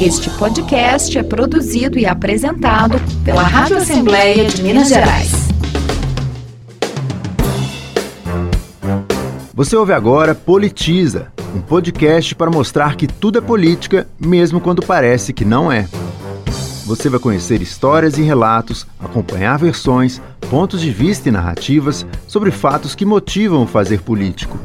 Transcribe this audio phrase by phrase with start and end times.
[0.00, 5.32] Este podcast é produzido e apresentado pela Rádio Assembleia de Minas Gerais.
[9.52, 15.32] Você ouve agora Politiza, um podcast para mostrar que tudo é política, mesmo quando parece
[15.32, 15.88] que não é.
[16.86, 22.94] Você vai conhecer histórias e relatos, acompanhar versões, pontos de vista e narrativas sobre fatos
[22.94, 24.56] que motivam o fazer político.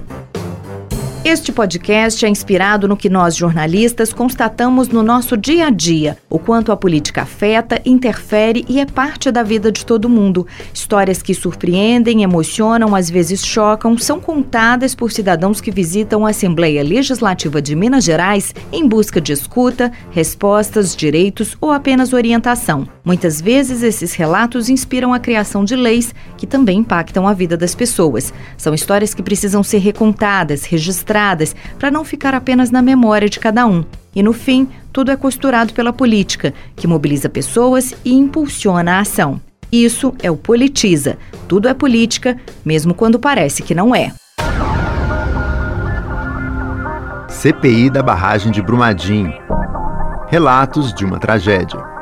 [1.25, 6.37] Este podcast é inspirado no que nós jornalistas constatamos no nosso dia a dia, o
[6.37, 10.45] quanto a política afeta, interfere e é parte da vida de todo mundo.
[10.73, 16.83] Histórias que surpreendem, emocionam, às vezes chocam, são contadas por cidadãos que visitam a Assembleia
[16.83, 22.85] Legislativa de Minas Gerais em busca de escuta, respostas, direitos ou apenas orientação.
[23.01, 27.73] Muitas vezes esses relatos inspiram a criação de leis que também impactam a vida das
[27.73, 28.33] pessoas.
[28.57, 33.39] São histórias que precisam ser recontadas, registradas registradas para não ficar apenas na memória de
[33.39, 33.85] cada um.
[34.15, 39.39] E no fim, tudo é costurado pela política, que mobiliza pessoas e impulsiona a ação.
[39.71, 41.17] Isso é o Politiza.
[41.47, 44.13] Tudo é política, mesmo quando parece que não é.
[47.27, 49.33] CPI da barragem de Brumadinho.
[50.27, 51.92] Relatos de uma tragédia.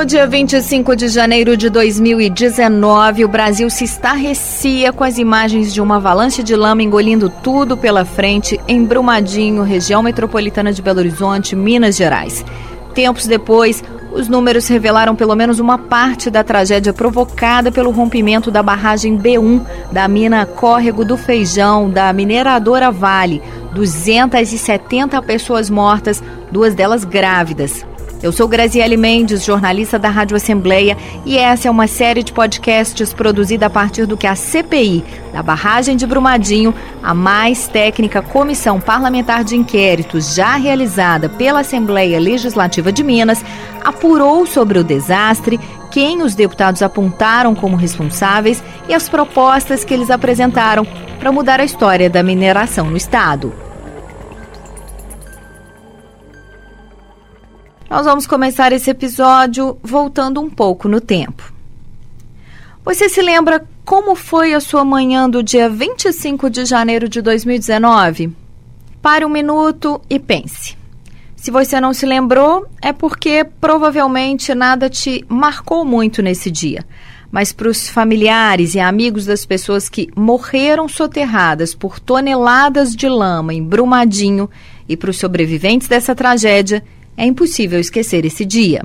[0.00, 5.78] No dia 25 de janeiro de 2019, o Brasil se estarrecia com as imagens de
[5.82, 11.54] uma avalanche de lama engolindo tudo pela frente em Brumadinho, região metropolitana de Belo Horizonte,
[11.54, 12.42] Minas Gerais.
[12.94, 18.62] Tempos depois, os números revelaram pelo menos uma parte da tragédia provocada pelo rompimento da
[18.62, 23.42] barragem B1 da mina Córrego do Feijão, da mineradora Vale.
[23.74, 27.84] 270 pessoas mortas, duas delas grávidas.
[28.22, 33.14] Eu sou Graziele Mendes, jornalista da Rádio Assembleia, e essa é uma série de podcasts
[33.14, 38.78] produzida a partir do que a CPI, da barragem de Brumadinho, a mais técnica comissão
[38.78, 43.42] parlamentar de inquéritos já realizada pela Assembleia Legislativa de Minas,
[43.82, 45.58] apurou sobre o desastre,
[45.90, 50.86] quem os deputados apontaram como responsáveis e as propostas que eles apresentaram
[51.18, 53.69] para mudar a história da mineração no estado.
[57.90, 61.52] Nós vamos começar esse episódio voltando um pouco no tempo.
[62.84, 68.32] Você se lembra como foi a sua manhã do dia 25 de janeiro de 2019?
[69.02, 70.78] Pare um minuto e pense.
[71.34, 76.86] Se você não se lembrou, é porque provavelmente nada te marcou muito nesse dia.
[77.28, 83.52] Mas para os familiares e amigos das pessoas que morreram soterradas por toneladas de lama
[83.52, 84.48] em Brumadinho
[84.88, 86.84] e para os sobreviventes dessa tragédia,
[87.16, 88.82] é impossível esquecer esse dia.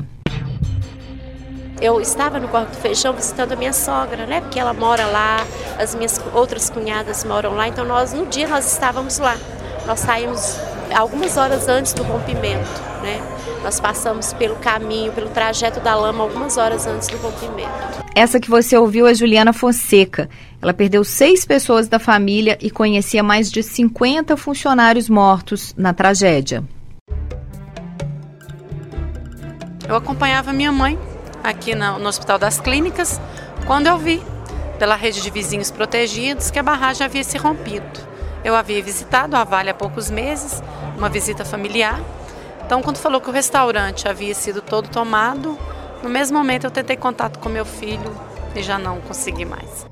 [1.81, 4.41] Eu estava no Corpo do Feijão visitando a minha sogra, né?
[4.41, 5.46] Porque ela mora lá,
[5.78, 9.38] as minhas outras cunhadas moram lá, então nós no dia nós estávamos lá.
[9.85, 10.58] Nós saímos
[10.94, 13.22] algumas horas antes do rompimento, né?
[13.62, 18.06] Nós passamos pelo caminho, pelo trajeto da lama algumas horas antes do rompimento.
[18.16, 20.30] Essa que você ouviu é Juliana Fonseca.
[20.62, 26.64] Ela perdeu seis pessoas da família e conhecia mais de 50 funcionários mortos na tragédia.
[29.88, 30.97] Eu acompanhava minha mãe
[31.44, 33.22] aqui no, Hospital das Clínicas
[33.68, 34.22] quando eu vi,
[34.79, 38.00] pela rede de vizinhos protegidos, que a barragem havia se rompido.
[38.44, 40.62] Eu havia visitado a Vale há poucos meses,
[40.97, 42.00] uma visita familiar.
[42.66, 45.57] Então, quando falou que o restaurante havia sido todo tomado,
[46.03, 48.12] no mesmo momento eu tentei contato com meu filho
[48.56, 49.85] e já não consegui mais.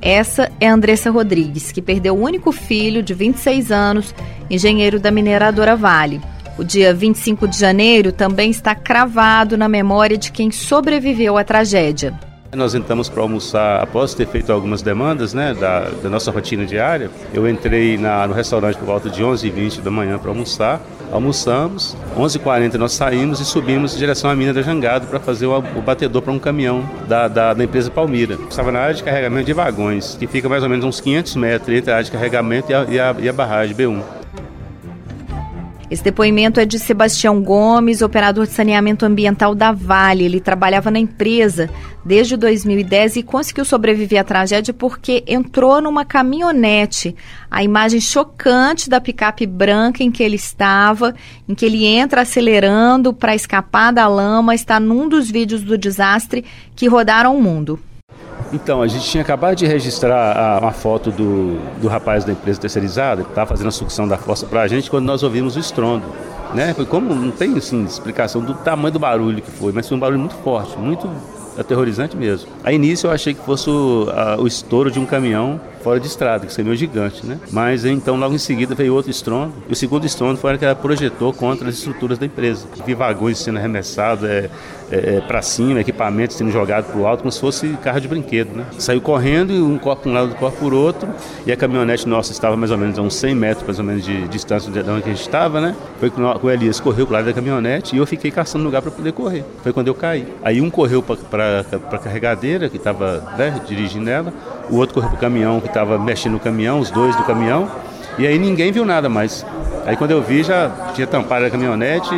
[0.00, 4.14] Essa é Andressa Rodrigues, que perdeu o único filho de 26 anos,
[4.48, 6.20] engenheiro da mineradora Vale.
[6.58, 12.18] O dia 25 de janeiro também está cravado na memória de quem sobreviveu à tragédia.
[12.52, 17.10] Nós entramos para almoçar após ter feito algumas demandas né, da, da nossa rotina diária.
[17.32, 20.80] Eu entrei na, no restaurante por volta de 11h20 da manhã para almoçar.
[21.12, 25.58] Almoçamos, 11h40 nós saímos e subimos em direção à mina da Jangada para fazer o,
[25.58, 28.36] o batedor para um caminhão da, da, da, empresa Palmira.
[28.50, 31.76] Estava na área de carregamento de vagões, que fica mais ou menos uns 500 metros
[31.76, 34.17] entre a área de carregamento e a, e a, e a barragem B1.
[35.90, 40.22] Esse depoimento é de Sebastião Gomes, operador de saneamento ambiental da Vale.
[40.22, 41.70] Ele trabalhava na empresa
[42.04, 47.16] desde 2010 e conseguiu sobreviver à tragédia porque entrou numa caminhonete.
[47.50, 51.14] A imagem chocante da picape branca em que ele estava,
[51.48, 56.44] em que ele entra acelerando para escapar da lama, está num dos vídeos do desastre
[56.76, 57.80] que rodaram o mundo.
[58.52, 63.22] Então, a gente tinha acabado de registrar uma foto do, do rapaz da empresa terceirizada,
[63.22, 66.04] que estava fazendo a sucção da fossa para a gente, quando nós ouvimos o estrondo.
[66.54, 66.72] Né?
[66.72, 70.00] Foi como, não tem assim, explicação do tamanho do barulho que foi, mas foi um
[70.00, 71.08] barulho muito forte, muito
[71.58, 72.48] aterrorizante mesmo.
[72.64, 76.06] A início eu achei que fosse o, a, o estouro de um caminhão fora de
[76.06, 77.38] estrada, que seria meio gigante, né?
[77.50, 79.54] Mas então logo em seguida veio outro estrondo.
[79.66, 82.66] E o segundo estrondo foi que ela projetou contra as estruturas da empresa.
[82.84, 84.50] Vi vagões sendo arremessados é,
[84.90, 88.06] é, é para cima, equipamentos sendo jogados para o alto, como se fosse carro de
[88.06, 88.66] brinquedo, né?
[88.78, 91.08] Saiu correndo um corpo para um lado, outro corpo por outro.
[91.46, 94.04] E a caminhonete nossa estava mais ou menos a uns 100 metros, mais ou menos,
[94.04, 95.74] de distância de onde a gente estava, né?
[95.98, 98.82] Foi que o Elias correu para o lado da caminhonete e eu fiquei caçando lugar
[98.82, 99.42] para poder correr.
[99.62, 100.26] Foi quando eu caí.
[100.42, 104.34] Aí um correu para a carregadeira, que estava né, dirigindo ela,
[104.70, 107.68] o outro correu para o caminhão, que estava mexendo no caminhão, os dois do caminhão,
[108.18, 109.44] e aí ninguém viu nada mais.
[109.86, 112.14] Aí quando eu vi, já tinha tampado a caminhonete,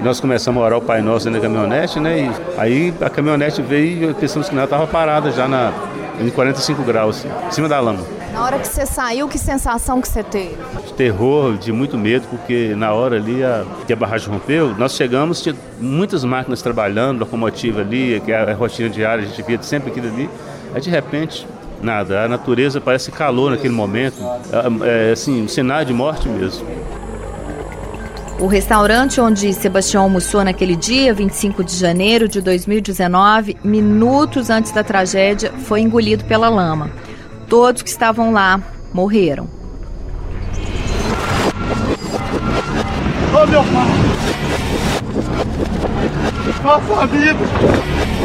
[0.00, 2.20] nós começamos a orar o Pai Nosso dentro da caminhonete, né?
[2.20, 5.72] E aí a caminhonete veio e pensamos que ela estava parada já na,
[6.20, 8.00] em 45 graus, em cima da lama.
[8.32, 10.56] Na hora que você saiu, que sensação que você teve?
[10.86, 14.94] De terror, de muito medo, porque na hora ali a, que a barragem rompeu, nós
[14.94, 19.62] chegamos, tinha muitas máquinas trabalhando, locomotiva ali, que é a rotina diária, a gente via
[19.62, 20.28] sempre aquilo ali.
[20.74, 21.46] Aí de repente,
[21.84, 24.16] nada, a natureza parece calor naquele momento,
[24.82, 26.66] é, é assim, um cenário de morte mesmo.
[28.40, 34.82] O restaurante onde Sebastião almoçou naquele dia, 25 de janeiro de 2019, minutos antes da
[34.82, 36.90] tragédia, foi engolido pela lama.
[37.48, 38.60] Todos que estavam lá
[38.92, 39.44] morreram.
[43.32, 44.24] Ô oh, meu pai!
[46.62, 48.23] Nossa vida!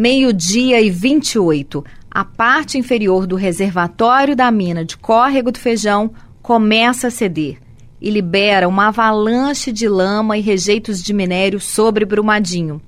[0.00, 1.84] Meio-dia e 28.
[2.08, 7.58] A parte inferior do reservatório da mina de Córrego do Feijão começa a ceder
[8.00, 12.80] e libera uma avalanche de lama e rejeitos de minério sobre Brumadinho.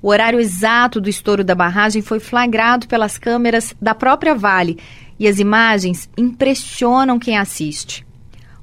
[0.00, 4.78] O horário exato do estouro da barragem foi flagrado pelas câmeras da própria Vale
[5.18, 8.02] e as imagens impressionam quem assiste.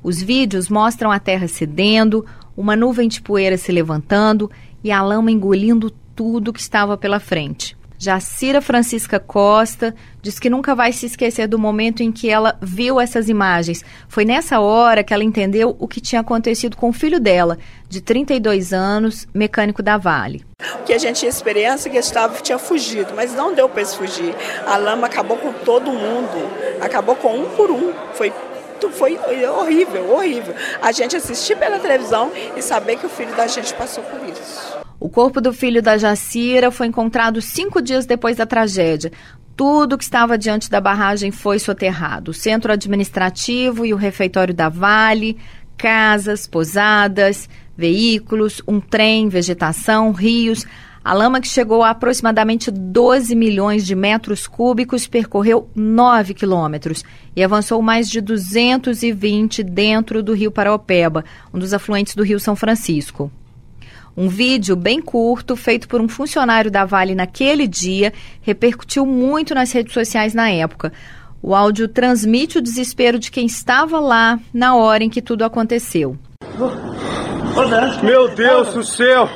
[0.01, 2.25] Os vídeos mostram a terra cedendo,
[2.57, 4.49] uma nuvem de poeira se levantando
[4.83, 7.75] e a lama engolindo tudo que estava pela frente.
[7.97, 13.01] Jacira Francisca Costa diz que nunca vai se esquecer do momento em que ela viu
[13.01, 13.83] essas imagens.
[14.07, 17.57] Foi nessa hora que ela entendeu o que tinha acontecido com o filho dela,
[17.89, 20.45] de 32 anos, mecânico da Vale.
[20.75, 23.89] O que a gente tinha experiência que Gustavo tinha fugido, mas não deu para ele
[23.89, 24.35] fugir.
[24.67, 27.93] A lama acabou com todo mundo, acabou com um por um.
[28.13, 28.31] Foi
[28.89, 29.15] foi
[29.47, 30.55] horrível, horrível.
[30.81, 34.70] A gente assistir pela televisão e saber que o filho da gente passou por isso.
[35.01, 39.11] O corpo do filho da Jacira foi encontrado cinco dias depois da tragédia.
[39.57, 44.69] Tudo que estava diante da barragem foi soterrado: o centro administrativo e o refeitório da
[44.69, 45.37] Vale,
[45.75, 50.67] casas, pousadas, veículos, um trem, vegetação, rios.
[51.03, 57.03] A lama que chegou a aproximadamente 12 milhões de metros cúbicos percorreu 9 quilômetros
[57.35, 62.55] e avançou mais de 220 dentro do rio Paraopeba, um dos afluentes do rio São
[62.55, 63.31] Francisco.
[64.15, 68.11] Um vídeo bem curto, feito por um funcionário da Vale naquele dia,
[68.41, 70.91] repercutiu muito nas redes sociais na época.
[71.41, 76.17] O áudio transmite o desespero de quem estava lá na hora em que tudo aconteceu.
[78.03, 79.27] Meu Deus do céu!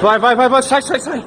[0.00, 1.24] Vai, vai, vai, vai, sai, sai, sai!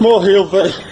[0.00, 0.91] Morreu, velho.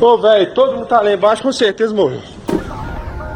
[0.00, 2.20] Ô, velho, todo mundo tá lá embaixo, com certeza morreu.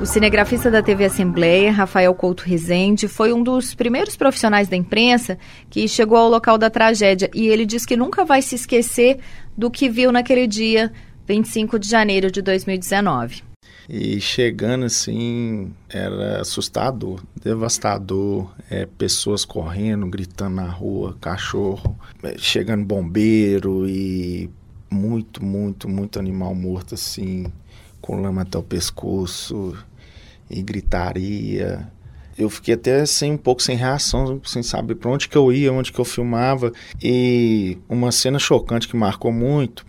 [0.01, 5.39] O cinegrafista da TV Assembleia, Rafael Couto Rezende, foi um dos primeiros profissionais da imprensa
[5.71, 9.19] que chegou ao local da tragédia e ele diz que nunca vai se esquecer
[9.57, 10.93] do que viu naquele dia,
[11.27, 13.43] 25 de janeiro de 2019.
[13.89, 18.51] E chegando assim, era assustador, devastador.
[18.69, 24.51] É, pessoas correndo, gritando na rua, cachorro, é, chegando bombeiro e
[24.97, 27.47] muito, muito, muito animal morto assim,
[28.01, 29.77] com lama até o pescoço
[30.51, 31.91] e gritaria.
[32.39, 35.73] Eu fiquei até assim, um pouco sem reação, sem saber para onde que eu ia,
[35.73, 36.73] onde que eu filmava.
[37.03, 39.87] E uma cena chocante que marcou muito,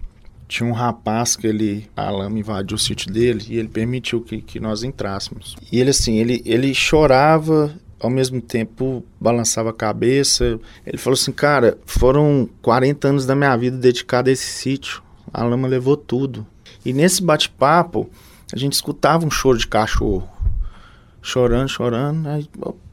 [0.47, 4.41] tinha um rapaz que ele, a lama invadiu o sítio dele e ele permitiu que,
[4.41, 5.55] que nós entrássemos.
[5.71, 10.59] E ele assim, ele, ele chorava ao mesmo tempo balançava a cabeça.
[10.85, 15.01] Ele falou assim: Cara, foram 40 anos da minha vida dedicada a esse sítio.
[15.33, 16.45] A lama levou tudo.
[16.85, 18.09] E nesse bate-papo,
[18.53, 20.27] a gente escutava um choro de cachorro.
[21.21, 22.27] Chorando, chorando.
[22.29, 22.47] Aí,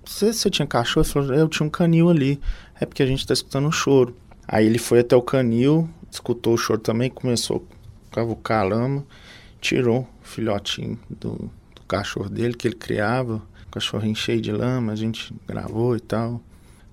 [0.04, 1.04] você, você tinha cachorro?
[1.06, 2.40] Ele falou: Eu tinha um canil ali.
[2.80, 4.16] É porque a gente está escutando um choro.
[4.46, 7.66] Aí ele foi até o canil, escutou o choro também, começou
[8.11, 9.06] a cavucar a lama,
[9.58, 13.40] tirou o filhotinho do, do cachorro dele que ele criava
[13.75, 16.40] cachorrinho cheio de lama, a gente gravou e tal.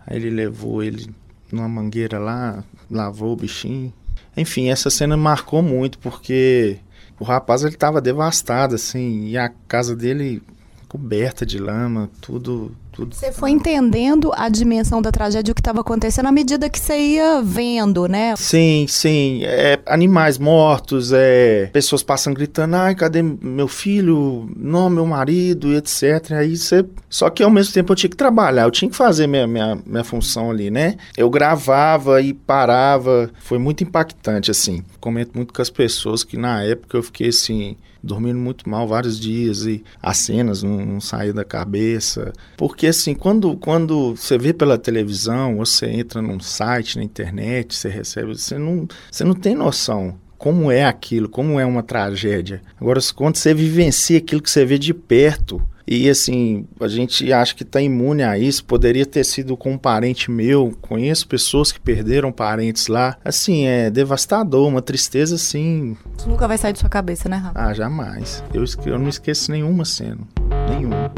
[0.05, 1.13] Aí ele levou ele
[1.51, 3.93] numa mangueira lá, lavou o bichinho.
[4.35, 6.79] Enfim, essa cena marcou muito porque
[7.19, 10.41] o rapaz ele tava devastado assim, e a casa dele
[10.87, 13.15] coberta de lama, tudo tudo.
[13.15, 16.97] Você foi entendendo a dimensão da tragédia, o que estava acontecendo à medida que você
[16.97, 18.35] ia vendo, né?
[18.35, 19.41] Sim, sim.
[19.43, 24.49] É, animais mortos, é, pessoas passando gritando, ai, cadê meu filho?
[24.55, 26.31] Não, meu marido, etc.
[26.31, 26.85] Aí você...
[27.09, 29.77] Só que ao mesmo tempo eu tinha que trabalhar, eu tinha que fazer minha, minha,
[29.85, 30.97] minha função ali, né?
[31.17, 33.29] Eu gravava e parava.
[33.39, 34.83] Foi muito impactante, assim.
[34.99, 39.19] Comento muito com as pessoas que na época eu fiquei assim dormindo muito mal vários
[39.19, 42.33] dias e as cenas não, não saíam da cabeça.
[42.57, 47.89] Porque assim, quando, quando você vê pela televisão, você entra num site, na internet, você
[47.89, 52.63] recebe, você não, você não tem noção como é aquilo, como é uma tragédia.
[52.79, 57.53] Agora, quando você vivencia aquilo que você vê de perto, e assim, a gente acha
[57.53, 58.63] que está imune a isso.
[58.63, 60.75] Poderia ter sido com um parente meu.
[60.81, 63.17] Conheço pessoas que perderam parentes lá.
[63.25, 65.97] Assim, é devastador, uma tristeza assim.
[66.17, 67.59] Isso nunca vai sair de sua cabeça, né, Rafa?
[67.59, 68.43] Ah, jamais.
[68.53, 70.19] Eu, eu não esqueço nenhuma cena.
[70.69, 71.11] Nenhuma.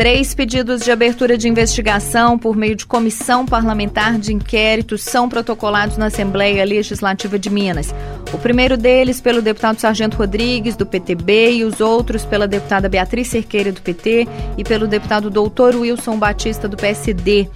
[0.00, 5.98] Três pedidos de abertura de investigação por meio de comissão parlamentar de inquérito são protocolados
[5.98, 7.94] na Assembleia Legislativa de Minas.
[8.32, 13.28] O primeiro deles pelo deputado Sargento Rodrigues, do PTB, e os outros pela deputada Beatriz
[13.28, 14.26] Cerqueira, do PT,
[14.56, 17.50] e pelo deputado doutor Wilson Batista, do PSD.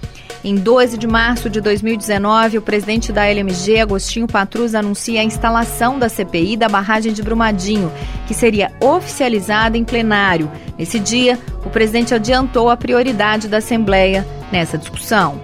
[0.47, 5.97] Em 12 de março de 2019, o presidente da LMG, Agostinho Patrus, anuncia a instalação
[5.97, 7.91] da CPI da barragem de Brumadinho,
[8.27, 10.51] que seria oficializada em plenário.
[10.77, 15.41] Nesse dia, o presidente adiantou a prioridade da Assembleia nessa discussão.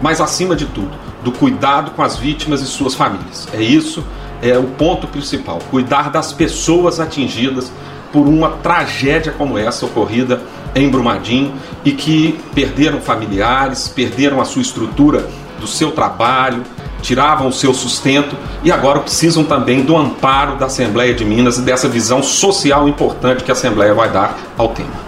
[0.00, 3.48] Mas, acima de tudo, do cuidado com as vítimas e suas famílias.
[3.52, 4.06] É isso,
[4.40, 7.72] é o ponto principal: cuidar das pessoas atingidas
[8.12, 10.40] por uma tragédia como essa ocorrida
[10.76, 11.54] em Brumadinho
[11.84, 15.26] e que perderam familiares, perderam a sua estrutura
[15.58, 16.62] do seu trabalho,
[17.00, 21.62] tiravam o seu sustento e agora precisam também do amparo da Assembleia de Minas e
[21.62, 25.06] dessa visão social importante que a Assembleia vai dar ao tema.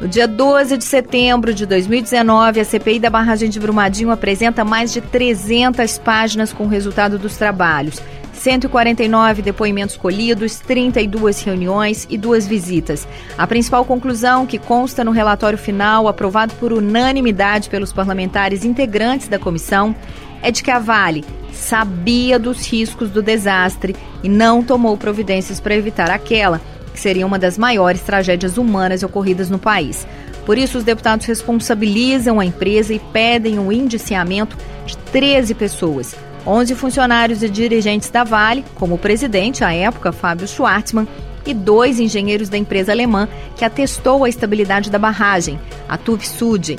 [0.00, 4.92] No dia 12 de setembro de 2019, a CPI da barragem de Brumadinho apresenta mais
[4.92, 8.00] de 300 páginas com o resultado dos trabalhos.
[8.40, 13.06] 149 depoimentos colhidos, 32 reuniões e duas visitas.
[13.36, 19.38] A principal conclusão, que consta no relatório final, aprovado por unanimidade pelos parlamentares integrantes da
[19.38, 19.94] comissão,
[20.42, 25.76] é de que a Vale sabia dos riscos do desastre e não tomou providências para
[25.76, 26.62] evitar aquela,
[26.94, 30.06] que seria uma das maiores tragédias humanas ocorridas no país.
[30.46, 34.56] Por isso, os deputados responsabilizam a empresa e pedem o um indiciamento
[34.86, 36.16] de 13 pessoas
[36.46, 41.06] 11 funcionários e dirigentes da Vale, como o presidente, à época, Fábio Schwartzmann,
[41.46, 46.78] e dois engenheiros da empresa alemã que atestou a estabilidade da barragem, a TUV Sud.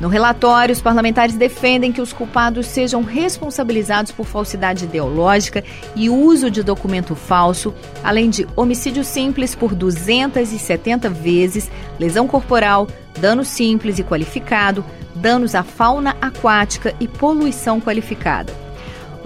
[0.00, 6.50] No relatório, os parlamentares defendem que os culpados sejam responsabilizados por falsidade ideológica e uso
[6.50, 12.86] de documento falso, além de homicídio simples por 270 vezes, lesão corporal,
[13.18, 14.84] dano simples e qualificado,
[15.14, 18.65] danos à fauna aquática e poluição qualificada.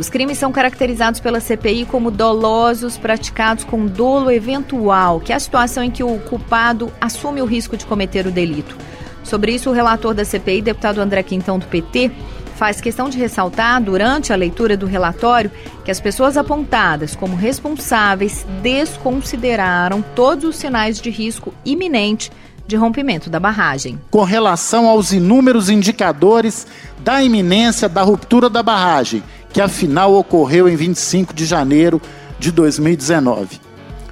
[0.01, 5.39] Os crimes são caracterizados pela CPI como dolosos praticados com dolo eventual, que é a
[5.39, 8.75] situação em que o culpado assume o risco de cometer o delito.
[9.23, 12.11] Sobre isso, o relator da CPI, deputado André Quintão, do PT,
[12.57, 15.51] faz questão de ressaltar, durante a leitura do relatório,
[15.85, 22.31] que as pessoas apontadas como responsáveis desconsideraram todos os sinais de risco iminente
[22.67, 24.01] de rompimento da barragem.
[24.11, 26.67] Com relação aos inúmeros indicadores
[27.01, 32.01] da iminência da ruptura da barragem que afinal ocorreu em 25 de janeiro
[32.39, 33.61] de 2019.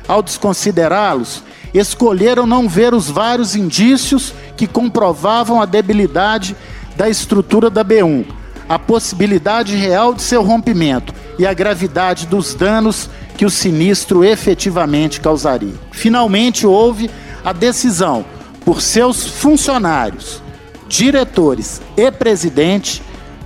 [0.07, 1.43] Ao desconsiderá-los,
[1.73, 6.57] escolheram não ver os vários indícios que comprovavam a debilidade
[6.97, 8.25] da estrutura da B1,
[8.69, 15.21] a possibilidade real de seu rompimento e a gravidade dos danos que o sinistro efetivamente
[15.21, 15.75] causaria.
[15.93, 17.11] Finalmente houve
[17.45, 18.25] a decisão
[18.65, 20.43] por seus funcionários,
[20.89, 23.03] diretores e presidente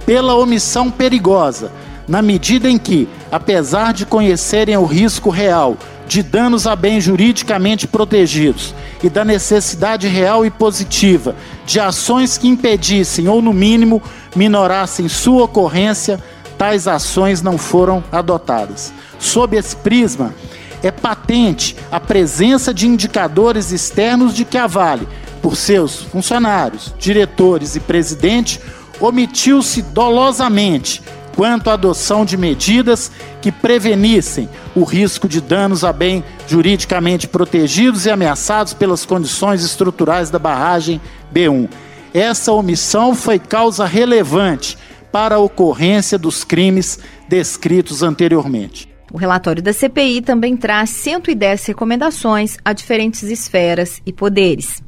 [0.06, 1.70] pela omissão perigosa
[2.06, 7.86] na medida em que, apesar de conhecerem o risco real de danos a bens juridicamente
[7.86, 14.02] protegidos e da necessidade real e positiva de ações que impedissem ou, no mínimo,
[14.36, 16.22] minorassem sua ocorrência,
[16.58, 18.92] tais ações não foram adotadas.
[19.18, 20.34] Sob esse prisma,
[20.82, 25.06] é patente a presença de indicadores externos de que a Vale,
[25.40, 28.60] por seus funcionários, diretores e presidente,
[29.00, 31.02] omitiu-se dolosamente
[31.36, 33.10] quanto à adoção de medidas
[33.40, 40.30] que prevenissem o risco de danos a bem juridicamente protegidos e ameaçados pelas condições estruturais
[40.30, 41.00] da barragem
[41.34, 41.68] B1.
[42.14, 44.76] Essa omissão foi causa relevante
[45.10, 46.98] para a ocorrência dos crimes
[47.28, 48.88] descritos anteriormente.
[49.12, 54.82] O relatório da CPI também traz 110 recomendações a diferentes esferas e poderes.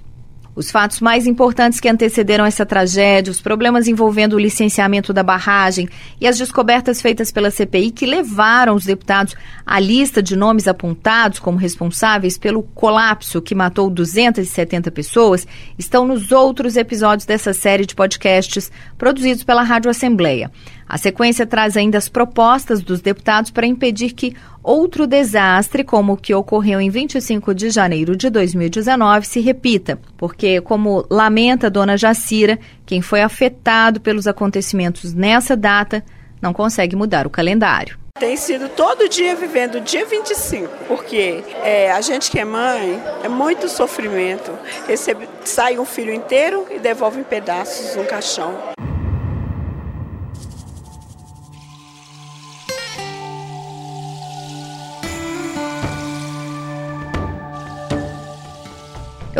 [0.56, 5.88] Os fatos mais importantes que antecederam essa tragédia, os problemas envolvendo o licenciamento da barragem
[6.20, 9.34] e as descobertas feitas pela CPI que levaram os deputados
[9.66, 15.44] à lista de nomes apontados como responsáveis pelo colapso que matou 270 pessoas
[15.76, 20.52] estão nos outros episódios dessa série de podcasts produzidos pela Rádio Assembleia.
[20.88, 26.16] A sequência traz ainda as propostas dos deputados para impedir que outro desastre, como o
[26.16, 29.98] que ocorreu em 25 de janeiro de 2019, se repita.
[30.16, 36.04] Porque, como lamenta a dona Jacira, quem foi afetado pelos acontecimentos nessa data
[36.40, 37.98] não consegue mudar o calendário.
[38.16, 43.02] Tem sido todo dia vivendo o dia 25, porque é, a gente que é mãe,
[43.24, 44.56] é muito sofrimento.
[44.86, 48.56] Recebe, sai um filho inteiro e devolve em pedaços no caixão.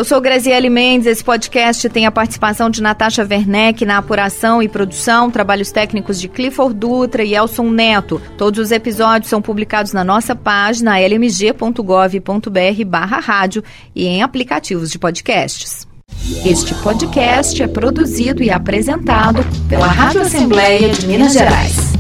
[0.04, 1.06] Eu sou Graziele Mendes.
[1.06, 6.28] Esse podcast tem a participação de Natasha Werneck na apuração e produção, trabalhos técnicos de
[6.28, 8.20] Clifford Dutra e Elson Neto.
[8.36, 13.64] Todos os episódios são publicados na nossa página lmg.gov.br/barra rádio
[13.96, 15.88] e em aplicativos de podcasts.
[16.44, 21.93] Este podcast é produzido e apresentado pela Rádio Assembleia de Minas Gerais.